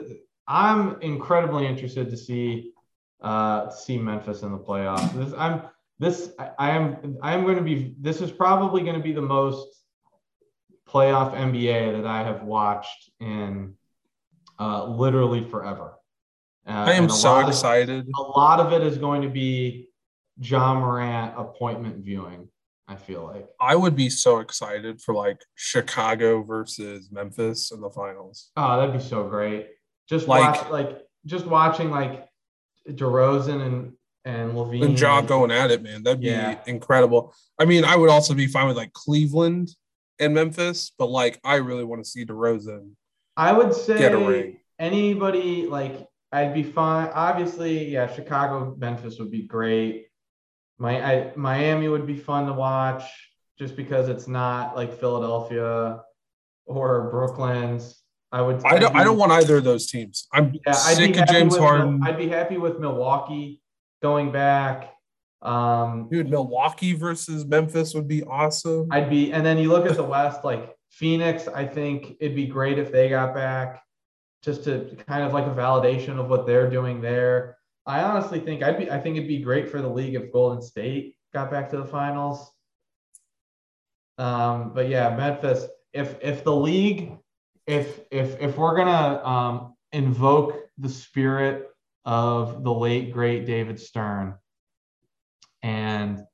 [0.46, 2.72] I'm incredibly interested to see
[3.22, 5.12] uh see Memphis in the playoffs.
[5.14, 5.62] This, I'm
[5.98, 9.12] this I, I am I am going to be this is probably going to be
[9.12, 9.68] the most
[10.88, 13.74] playoff NBA that I have watched in
[14.58, 15.94] uh, literally forever.
[16.66, 18.06] Uh, I am so excited.
[18.16, 19.88] A lot of it is going to be
[20.38, 22.48] Ja Morant appointment viewing.
[22.88, 27.90] I feel like I would be so excited for like Chicago versus Memphis in the
[27.90, 28.50] finals.
[28.56, 29.68] Oh, that'd be so great.
[30.08, 32.28] Just like watch, like just watching like
[32.88, 33.92] DeRozan and
[34.26, 34.84] and LaVine.
[34.84, 36.02] And Ja going at it, man.
[36.02, 36.58] That'd be yeah.
[36.66, 37.32] incredible.
[37.58, 39.70] I mean, I would also be fine with like Cleveland
[40.18, 42.90] and Memphis, but like I really want to see DeRozan.
[43.36, 47.08] I would say anybody like I'd be fine.
[47.14, 50.08] Obviously, yeah, Chicago, Memphis would be great.
[50.78, 53.04] My I, Miami would be fun to watch
[53.58, 56.02] just because it's not like Philadelphia
[56.66, 58.02] or Brooklyn's.
[58.32, 58.60] I would.
[58.64, 58.92] I don't.
[58.92, 60.26] Be, I don't want either of those teams.
[60.32, 62.02] I'm yeah, sick of James with, Harden.
[62.02, 63.62] I'd be happy with Milwaukee
[64.02, 64.92] going back.
[65.42, 68.88] Um, Dude, Milwaukee versus Memphis would be awesome.
[68.90, 71.46] I'd be, and then you look at the West, like Phoenix.
[71.46, 73.82] I think it'd be great if they got back,
[74.42, 77.58] just to kind of like a validation of what they're doing there.
[77.84, 80.62] I honestly think I'd be, I think it'd be great for the league if Golden
[80.62, 82.50] State got back to the finals.
[84.18, 85.66] Um, but yeah, Memphis.
[85.92, 87.12] If if the league,
[87.66, 91.70] if if if we're gonna um, invoke the spirit
[92.06, 94.36] of the late great David Stern.
[95.62, 96.24] And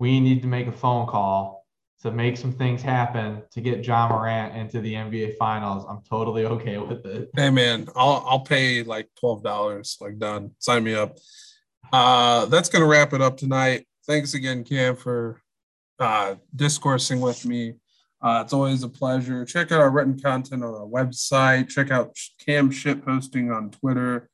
[0.00, 1.64] we need to make a phone call
[2.02, 5.84] to make some things happen to get Ja Morant into the NBA finals.
[5.88, 7.30] I'm totally okay with it.
[7.34, 9.96] Hey man, I'll I'll pay like twelve dollars.
[10.00, 10.52] Like done.
[10.58, 11.16] Sign me up.
[11.92, 13.86] Uh that's gonna wrap it up tonight.
[14.06, 15.40] Thanks again, Cam, for
[15.98, 17.74] uh discoursing with me.
[18.20, 19.44] Uh, it's always a pleasure.
[19.44, 21.68] Check out our written content on our website.
[21.68, 24.28] Check out Cam shit posting on Twitter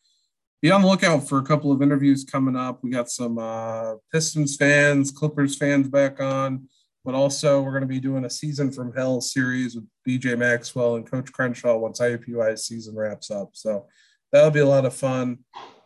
[0.64, 2.82] be on the lookout for a couple of interviews coming up.
[2.82, 6.70] We got some uh, Pistons fans, Clippers fans back on,
[7.04, 10.96] but also we're going to be doing a season from hell series with BJ Maxwell
[10.96, 13.50] and Coach Crenshaw once IUPUI's season wraps up.
[13.52, 13.88] So
[14.32, 15.40] that'll be a lot of fun.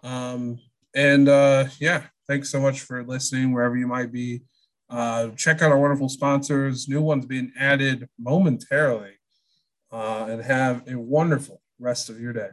[0.05, 0.61] Um,
[0.95, 4.43] and uh, yeah, thanks so much for listening wherever you might be.
[4.89, 9.15] Uh, check out our wonderful sponsors, new ones being added momentarily,
[9.91, 12.51] uh, and have a wonderful rest of your day.